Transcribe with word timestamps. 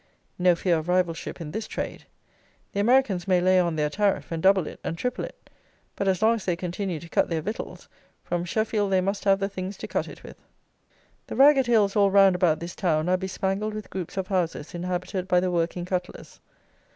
No 0.39 0.55
fear 0.55 0.79
of 0.79 0.87
rivalship 0.89 1.39
in 1.39 1.51
this 1.51 1.67
trade. 1.67 2.05
The 2.73 2.79
Americans 2.79 3.27
may 3.27 3.39
lay 3.39 3.59
on 3.59 3.75
their 3.75 3.91
tariff, 3.91 4.31
and 4.31 4.41
double 4.41 4.65
it, 4.65 4.79
and 4.83 4.97
triple 4.97 5.25
it; 5.25 5.47
but 5.95 6.07
as 6.07 6.23
long 6.23 6.33
as 6.33 6.45
they 6.45 6.55
continue 6.55 6.99
to 6.99 7.07
cut 7.07 7.29
their 7.29 7.43
victuals, 7.43 7.87
from 8.23 8.43
Sheffield 8.43 8.91
they 8.91 8.99
must 8.99 9.25
have 9.25 9.37
the 9.37 9.47
things 9.47 9.77
to 9.77 9.87
cut 9.87 10.07
it 10.07 10.23
with. 10.23 10.41
The 11.27 11.35
ragged 11.35 11.67
hills 11.67 11.95
all 11.95 12.09
round 12.09 12.33
about 12.33 12.59
this 12.59 12.73
town 12.75 13.09
are 13.09 13.15
bespangled 13.15 13.75
with 13.75 13.91
groups 13.91 14.17
of 14.17 14.25
houses 14.25 14.73
inhabited 14.73 15.27
by 15.27 15.39
the 15.39 15.51
working 15.51 15.85
cutlers. 15.85 16.39